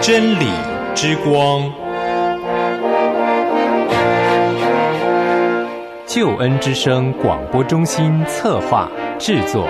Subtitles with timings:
[0.00, 0.46] 真理
[0.94, 1.68] 之光，
[6.06, 9.68] 救恩之声广播中心策划制作。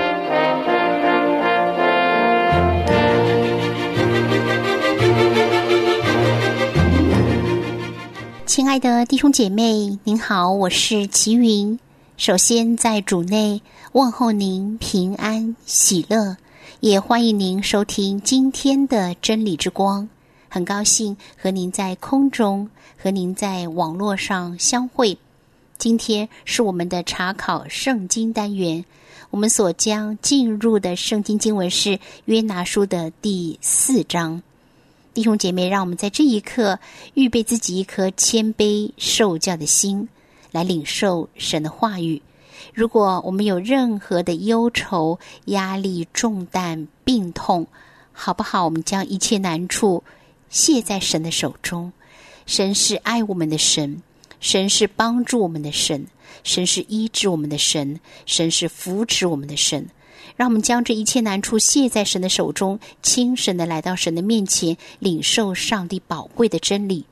[8.46, 11.76] 亲爱的弟兄姐妹，您好，我是齐云。
[12.16, 13.60] 首先在主内
[13.90, 16.36] 问候您平安喜乐，
[16.78, 20.08] 也欢迎您收听今天的真理之光。
[20.48, 25.18] 很高兴和您在空中，和您在网络上相会。
[25.76, 28.84] 今天是我们的查考圣经单元，
[29.30, 34.40] 我们所将进入的圣经经文是约拿书的第四章。
[35.16, 36.78] 弟兄姐妹，让我们在这一刻
[37.14, 40.06] 预备自己一颗谦卑受教的心，
[40.52, 42.20] 来领受神的话语。
[42.74, 47.66] 如果我们有任何的忧愁、压力、重担、病痛，
[48.12, 48.66] 好不好？
[48.66, 50.04] 我们将一切难处。
[50.50, 51.90] 卸在神的手中，
[52.44, 54.02] 神是爱我们的神，
[54.38, 56.06] 神是帮助我们的神，
[56.44, 59.88] 神是医治我们的神，神是扶持我们的神。
[60.36, 67.06] 让我们将这一切难处卸在神的手中，轻神的来到神的面前，领受上帝宝贵的真理，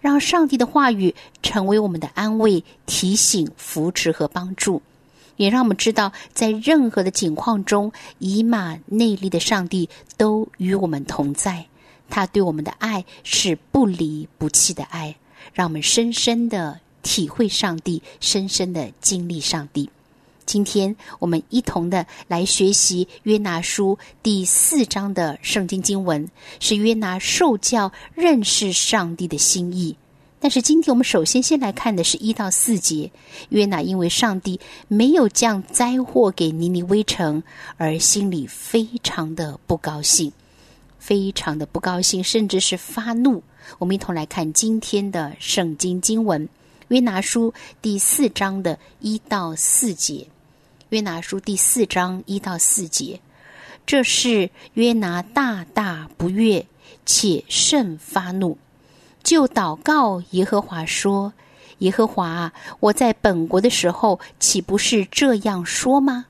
[0.00, 4.80] 让上帝的话语成为我们的安慰、提醒、扶持和帮助，
[5.36, 11.66] 也让我们知道，在任何的境况中，以马内利的上帝都与我们同在。
[12.10, 15.14] 他对我们的爱是不离不弃的爱，
[15.52, 19.90] 让我们深深的体会上帝，深深的经历上帝。
[20.48, 26.26] 今天我们一同的来学习约拿书第四章的圣经经文，
[26.58, 29.94] 是约拿受教认识上帝的心意。
[30.40, 33.10] 但是今天我们首先先来看的是一到四节，
[33.50, 37.42] 约拿因为上帝没有降灾祸给尼尼微城，
[37.76, 40.32] 而心里非常的不高兴。
[40.98, 43.42] 非常的不高兴，甚至是发怒。
[43.78, 46.46] 我们一同来看今天的圣经经文，
[46.88, 50.14] 《约拿书》第四章的一到四节，
[50.90, 53.20] 《约拿书》第四章一到四节，
[53.84, 56.66] 这是约拿大大不悦，
[57.04, 58.56] 且甚发怒，
[59.22, 61.30] 就祷告耶和华说
[61.80, 62.50] ：“耶和华，
[62.80, 66.24] 我在本国的时候，岂不是这样说吗？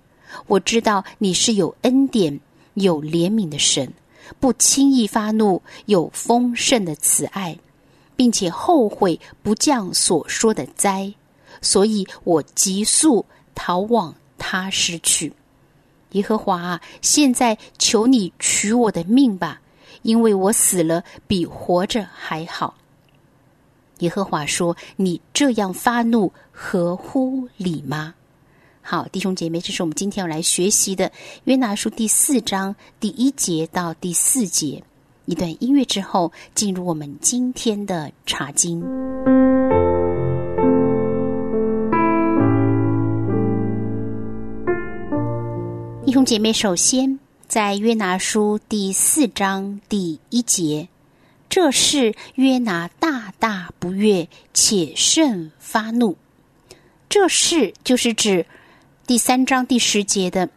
[0.48, 2.40] 我知道你是有恩典、
[2.74, 3.92] 有怜悯的神。”
[4.40, 7.56] 不轻易发怒，有丰盛的慈爱，
[8.14, 11.14] 并且后悔不降所说的灾，
[11.62, 15.32] 所以我急速逃往他失去。
[16.12, 19.60] 耶和华啊，现在求你取我的命吧，
[20.02, 22.74] 因为我死了比活着还好。
[23.98, 28.14] 耶和华说：“你这样发怒，合乎理吗？”
[28.80, 31.08] 好，弟兄姐妹，这是我们今天要来学习的
[31.44, 34.82] 《约拿书》第四章第一节到第四节。
[35.26, 38.82] 一段音乐之后，进入我们今天的查经。
[46.08, 50.88] 弟兄姐妹，首先在《约拿书》第四章第一节，
[51.50, 56.16] 这是约拿大大不悦，且甚发怒。
[57.10, 58.46] 这事就是指。
[59.06, 60.48] 第三章第十节的，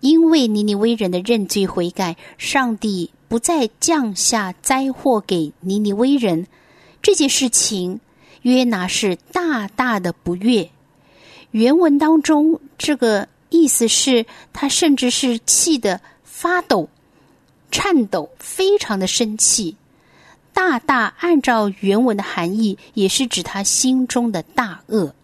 [0.00, 6.48] 因为尼尼微人的认罪悔改，上帝不再降下灾祸给尼尼微人。
[7.00, 8.00] 这件事情，
[8.42, 10.68] 约拿是大大的不悦。
[11.52, 16.88] 原文当中，这个意思是他甚至是气得发抖、
[17.70, 19.76] 颤抖，非常的生气。
[20.52, 25.14] 大大按照原文的含义，也是指他心中的大恶。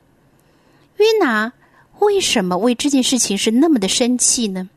[0.96, 1.52] 约拿。
[1.98, 4.68] 为什么为这件事情是那么的生气呢？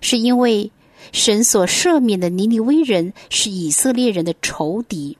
[0.00, 0.72] 是因为
[1.12, 5.16] 神所赦免的尼尼微人是以色列人的仇敌，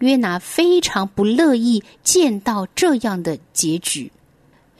[0.00, 4.10] 约拿非常不乐意见到这样的结局。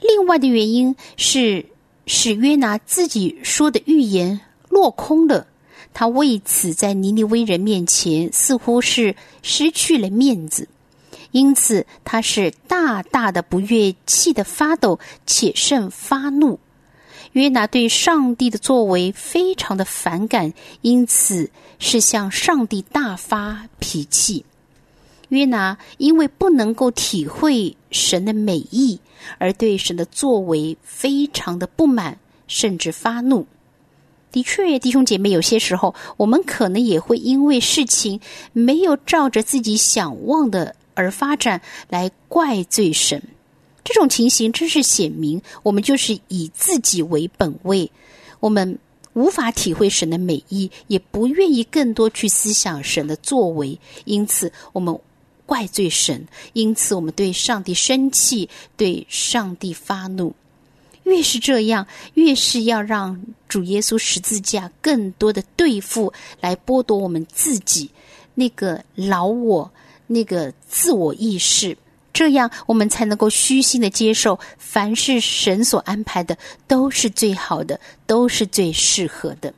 [0.00, 1.64] 另外的原因是，
[2.06, 5.46] 使约拿自己说的预言落空了，
[5.92, 10.68] 他为此在尼尼微人面前似乎是失去了面子。
[11.30, 16.60] 因此，他是大大的不悦，气得发抖，且甚发怒。
[17.32, 20.52] 约拿对上帝的作为非常的反感，
[20.82, 21.50] 因此
[21.80, 24.44] 是向上帝大发脾气。
[25.30, 29.00] 约拿因为不能够体会神的美意，
[29.38, 33.46] 而对神的作为非常的不满，甚至发怒。
[34.32, 38.20] 的确，弟兄姐妹，有些时候我们可能也会因为事情
[38.52, 40.74] 没有照着自己想望的。
[40.96, 43.20] 而发展来怪罪神，
[43.82, 47.90] 这种情形真是显明，我们就是以自己为本位，
[48.38, 48.78] 我们
[49.12, 54.96] 无法体会神的美意，也不愿意更多去思想神的作为，因此我们
[55.46, 60.34] 怪罪神，因此我们对上帝生气，对上帝发怒。
[61.04, 67.90] 越是这样，越是要让主耶稣十字架更多的对付，来剥夺我们自己
[68.34, 69.70] 那个老我、
[70.06, 71.76] 那个自我意识，
[72.14, 79.52] 这样我们才能够虚心的接受，凡是神所安排的都是最好的，都是最适合的。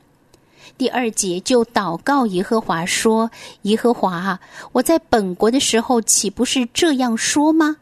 [0.77, 3.31] 第二节就祷告耶和华说
[3.63, 4.39] ：“耶和华，
[4.71, 7.77] 我在本国的时候，岂不是这样说吗？”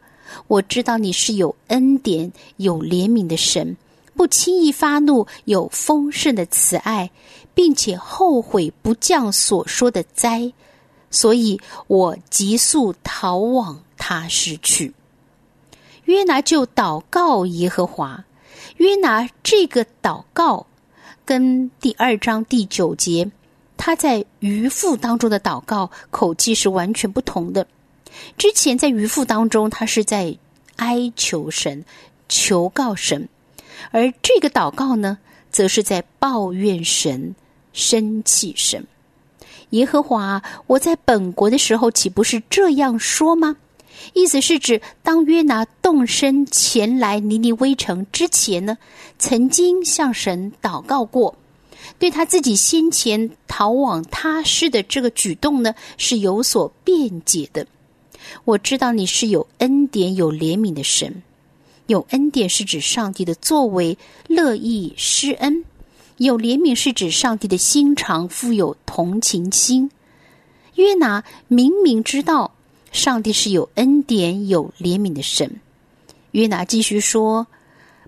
[0.48, 3.76] 我知道你是有恩典、有怜悯的神，
[4.14, 7.10] 不轻易发怒，有丰盛的慈爱，
[7.54, 10.52] 并且后悔不降所说的灾，
[11.10, 14.92] 所以我急速逃往他失去。
[16.06, 18.24] 约拿就祷告耶和华。
[18.78, 20.66] 约拿这个祷告
[21.26, 23.28] 跟第二章第九节
[23.76, 27.66] 他在渔父当中的祷告口气是完全不同的。
[28.38, 30.38] 之前在渔父当中，他是在
[30.76, 31.84] 哀求神、
[32.28, 33.26] 求告神；
[33.90, 35.18] 而这个祷告呢，
[35.50, 37.34] 则是在抱怨神、
[37.72, 38.86] 生气神。
[39.70, 43.56] 耶和华，我在本国的时候，岂不是这样说吗？
[44.12, 48.78] 意思是指，当约拿动身前来尼尼微城之前呢，
[49.18, 51.36] 曾经向神祷告过，
[51.98, 57.66] 对他自己先前逃往他施的这个举动呢，是有所辩解的。
[58.44, 61.22] 我知道你是有恩典、有怜悯的神。
[61.86, 63.96] 有恩典是指上帝的作为
[64.26, 65.62] 乐意施恩；
[66.16, 69.88] 有怜悯是指上帝的心肠富有同情心。
[70.74, 72.55] 约拿明明知道
[72.96, 75.60] 上帝是有恩典、有怜悯的神，
[76.30, 77.46] 约拿继续说：“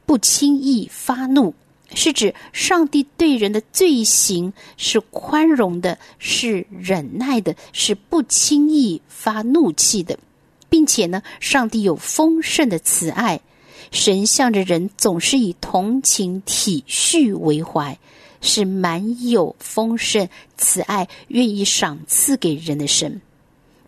[0.06, 1.54] 不轻易发怒，
[1.94, 10.18] 是指上帝对人的罪行是宽容的，是忍耐的，是不轻易发怒气的。”
[10.70, 13.38] 并且呢，上帝有丰盛的慈爱，
[13.90, 17.98] 神向着人总是以同情体恤为怀，
[18.40, 20.26] 是满有丰盛
[20.56, 23.20] 慈爱，愿意赏赐给人的神，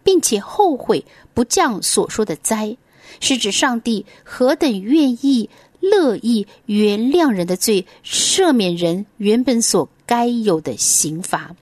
[0.02, 1.04] 并且后悔
[1.34, 2.76] 不降所说的灾，
[3.20, 5.48] 是指上帝何等愿意
[5.80, 11.54] 乐意原谅人的罪，赦免人原本所该有的刑罚，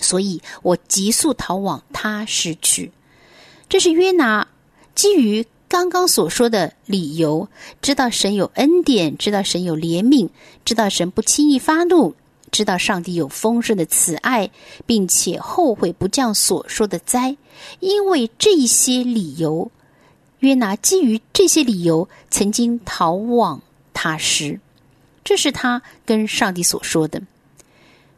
[0.00, 2.92] 所以我急速逃往他失去。
[3.68, 4.48] 这是约拿
[4.94, 7.48] 基于刚刚所说的理由，
[7.80, 10.28] 知道神有恩典，知道神有怜悯，
[10.64, 12.14] 知道神不轻易发怒，
[12.52, 14.48] 知道上帝有丰盛的慈爱，
[14.86, 17.36] 并且后悔不降所说的灾。
[17.80, 19.68] 因为这些理由，
[20.38, 23.60] 约拿基于这些理由曾经逃往
[23.92, 24.60] 他时，
[25.24, 27.20] 这是他跟上帝所说的。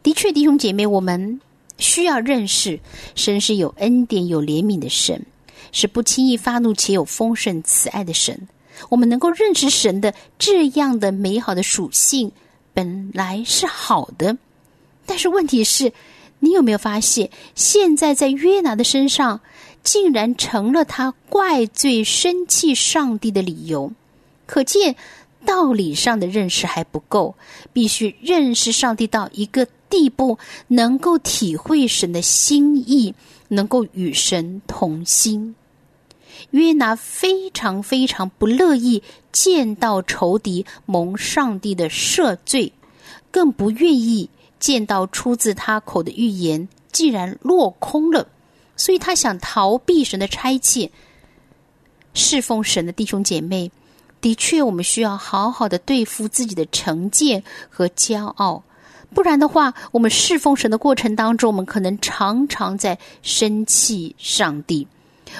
[0.03, 1.41] 的确，弟兄姐妹，我们
[1.79, 2.79] 需要认识
[3.15, 5.25] 神是有恩典、有怜悯的神。
[5.73, 8.47] 是不轻易发怒且有丰盛慈爱的神，
[8.91, 12.31] 我们能够认识神的这样的美好的属性，
[12.75, 14.37] 本来是好的。
[15.06, 15.93] 但是问题是，
[16.41, 19.41] 你有没有发现，现在在约拿的身上，
[19.82, 23.93] 竟然成了他怪罪、生气上帝的理由？
[24.47, 24.97] 可见
[25.47, 27.35] 道理上的认识还不够，
[27.73, 30.38] 必须认识上帝到一个地步，
[30.69, 33.14] 能够体会神的心意，
[33.49, 35.54] 能够与神同心。
[36.51, 42.73] 约拿非常非常不乐意见到仇敌蒙上帝的赦罪，
[43.31, 48.29] 更不愿意见到出自他口的预言既然落空了，
[48.77, 50.91] 所以他想逃避神的差遣，
[52.15, 53.71] 侍奉神的弟兄姐妹。
[54.21, 58.63] 的确，我们需要好好的对付自己的成见和骄傲，
[59.13, 64.89] 不然的话，我们侍奉神的过程当中，我们可能常常在生气上帝。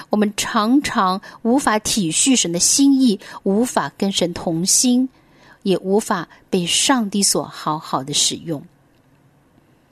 [0.09, 5.09] 我们常常无法体恤神的心意，无法跟神同心，
[5.63, 8.63] 也无法被上帝所好好的使用。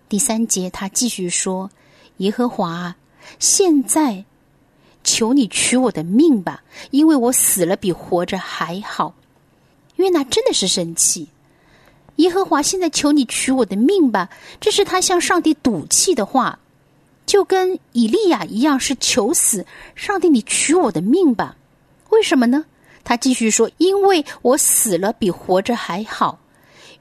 [0.09, 1.71] 第三节，他继续说
[2.17, 2.95] ：“耶和华，
[3.39, 4.25] 现在
[5.03, 9.15] 求你取我的命吧，因为我死了比活着还好。”
[9.97, 11.27] 约拿真的是生气。
[12.17, 16.59] 耶和华，现在求你取我的命吧，这是他向上帝赌气的话。
[17.25, 19.65] 就跟以利亚一样，是求死。
[19.95, 21.57] 上帝，你取我的命吧？
[22.09, 22.65] 为什么呢？
[23.03, 26.39] 他继续说：“因为我死了比活着还好。”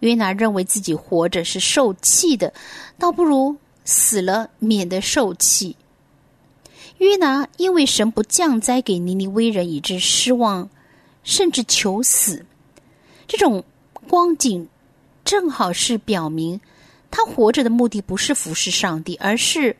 [0.00, 2.52] 约拿认为自己活着是受气的，
[2.98, 5.76] 倒不如死了，免得受气。
[6.98, 10.68] 约拿因为神不降灾给尼尼微人，以致失望，
[11.22, 12.44] 甚至求死。
[13.28, 13.62] 这种
[14.08, 14.68] 光景
[15.24, 16.60] 正好是表明
[17.10, 19.76] 他活着的目的不是服侍上帝，而是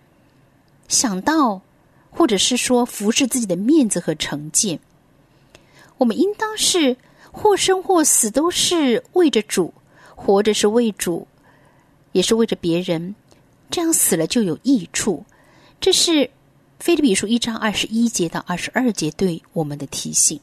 [0.93, 1.63] 想到
[2.11, 4.79] 或者是说服侍自己的面子和成见。
[5.97, 6.97] 我们应当是
[7.33, 9.73] 或生或死，都是为着主；
[10.15, 11.27] 活着是为主，
[12.13, 13.15] 也是为着别人。
[13.71, 15.25] 这样死了就有益处。
[15.81, 16.29] 这是
[16.79, 20.39] 菲利比书一章二十一节到二十二节对我们的提醒。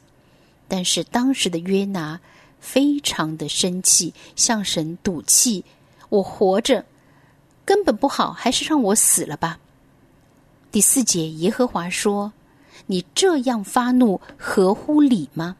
[0.66, 2.18] 但是当时的约拿
[2.58, 5.64] 非常的生气，向神赌气
[6.10, 6.84] ：“我活着
[7.64, 9.60] 根本不好，还是让我死了吧。”
[10.72, 12.32] 第四节，耶和华说
[12.86, 15.56] ：“你这样发怒，合乎理吗？”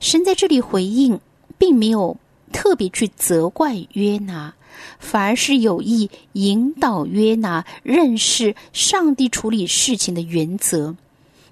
[0.00, 1.20] 神在这里回应，
[1.58, 2.16] 并没有
[2.52, 4.54] 特别去责怪约拿，
[4.98, 10.96] 反而是有意引导约拿认识上帝处理事情的原则。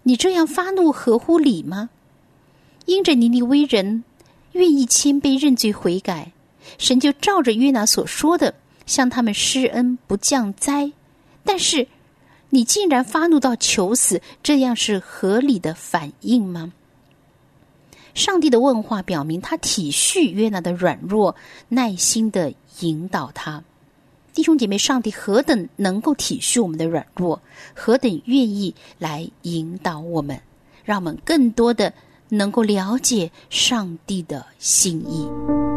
[0.02, 1.90] 你这样发怒，合乎理吗？
[2.86, 4.02] 因着尼尼微人
[4.52, 6.32] 愿意谦卑认罪悔改，
[6.78, 8.54] 神就照着约拿所说的，
[8.86, 10.90] 向他们施恩不降灾。
[11.44, 11.86] 但是
[12.50, 16.72] 你竟然发怒到求死，这样是合理的反应吗？
[18.12, 21.34] 上帝的问话表明，他体恤约拿的软弱，
[21.68, 23.64] 耐心的引导他。
[24.34, 27.40] 弟兄姐妹，上帝何等能够体恤我们的软弱，
[27.74, 30.40] 何等愿意来引导我们，
[30.84, 31.92] 让我们更多的。
[32.32, 35.69] 能够了解上帝的心意。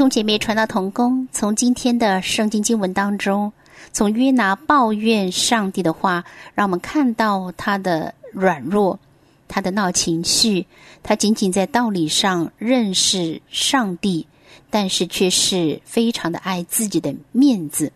[0.00, 3.52] 兄姐妹，传道同工，从今天的圣经经文当中，
[3.92, 8.98] 从约拿抱怨上帝的话，让我们看到他的软弱，
[9.46, 10.66] 他的闹情绪，
[11.02, 14.26] 他仅仅在道理上认识上帝，
[14.70, 17.92] 但是却是非常的爱自己的面子。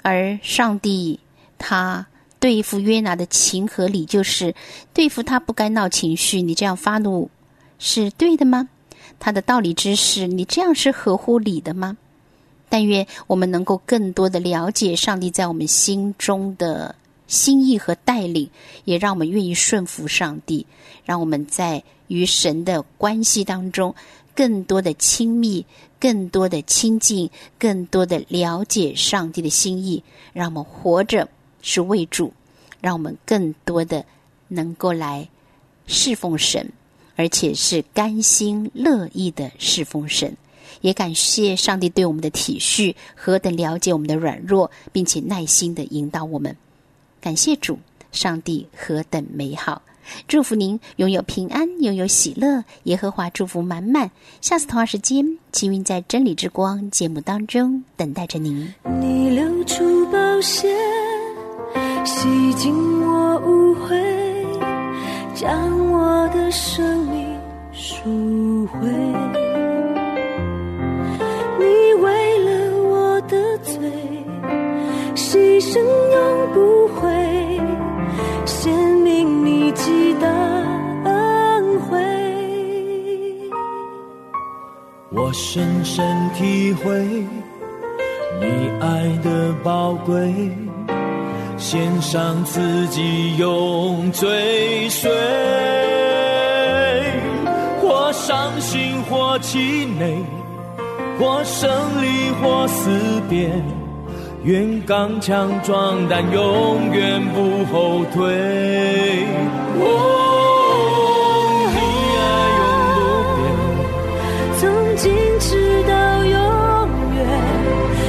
[0.00, 1.20] 而上帝
[1.58, 2.06] 他
[2.40, 4.54] 对付约拿的情和理，就是
[4.94, 6.40] 对付他不该闹情绪。
[6.40, 7.30] 你这样发怒
[7.78, 8.70] 是对的吗？
[9.18, 11.96] 他的道理知识，你这样是合乎理的吗？
[12.68, 16.94] 但愿我们能够更多的了解上帝在我们心中的
[17.26, 18.50] 心意和带领，
[18.84, 20.66] 也让我们愿意顺服上帝，
[21.04, 23.94] 让我们在与神的关系当中
[24.34, 25.64] 更多的亲密。
[26.00, 31.26] 更多的亲近，更多的了解上帝的心意，让我们活着
[31.62, 32.30] 是为主，
[32.82, 34.04] 让我们更多的
[34.48, 35.26] 能够来
[35.86, 36.70] 侍奉神，
[37.16, 40.36] 而且是甘心乐意的侍奉神。
[40.80, 46.54] 也感谢上帝对我们的体恤，何等了解我们的软弱，并且耐心的引导我们。
[47.20, 47.78] 感谢主，
[48.12, 49.80] 上帝何等美好。
[50.28, 54.10] 祝福您拥有平安，拥有喜乐，耶和华祝福满满。
[54.42, 58.74] 下次同样时间，齐云在真理之光节目当中等待着您。
[59.00, 60.68] 你流出宝血，
[62.04, 64.13] 洗净我污秽，
[65.34, 67.38] 将我的生命
[67.72, 68.78] 赎回。
[71.58, 73.90] 你为了我的罪，
[75.14, 75.78] 牺牲
[76.12, 77.12] 永不悔。
[79.76, 80.28] 记得
[81.04, 81.98] 恩惠，
[85.10, 87.04] 我深深体会
[88.40, 90.32] 你爱的宝贵，
[91.66, 95.10] 献上自己用追随，
[97.80, 100.22] 或伤心或气馁，
[101.18, 101.66] 或胜
[102.02, 102.90] 利或思
[103.30, 103.50] 别。
[104.42, 109.24] 愿刚强壮胆，永远不后退。
[109.80, 109.82] 哦，
[111.72, 111.78] 你
[112.20, 112.22] 爱
[112.60, 112.62] 永
[112.94, 113.00] 不
[113.40, 113.42] 变，
[114.60, 114.62] 从
[114.96, 115.02] 今
[115.40, 115.94] 直到
[116.26, 116.36] 永
[117.16, 117.18] 远，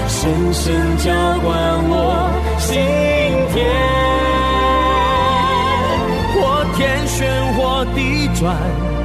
[0.10, 1.06] 深深浇
[1.42, 1.48] 灌
[1.88, 1.94] 我
[8.46, 9.05] 转，